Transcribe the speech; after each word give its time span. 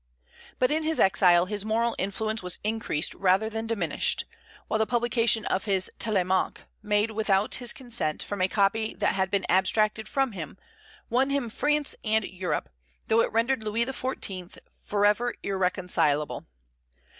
But 0.57 0.71
in 0.71 0.81
his 0.81 0.99
exile 0.99 1.45
his 1.45 1.63
moral 1.63 1.95
influence 1.99 2.41
was 2.41 2.57
increased 2.63 3.13
rather 3.13 3.51
than 3.51 3.67
diminished; 3.67 4.25
while 4.67 4.79
the 4.79 4.87
publication 4.87 5.45
of 5.45 5.65
his 5.65 5.91
"Télémaque," 5.99 6.61
made 6.81 7.11
without 7.11 7.53
his 7.61 7.71
consent 7.71 8.23
from 8.23 8.41
a 8.41 8.47
copy 8.47 8.95
that 8.95 9.13
had 9.13 9.29
been 9.29 9.45
abstracted 9.47 10.07
from 10.09 10.31
him, 10.31 10.57
won 11.11 11.29
him 11.29 11.51
France 11.51 11.95
and 12.03 12.25
Europe, 12.25 12.69
though 13.09 13.21
it 13.21 13.31
rendered 13.31 13.61
Louis 13.61 13.85
XIV. 13.85 14.57
forever 14.71 15.35
irreconcilable. 15.43 16.47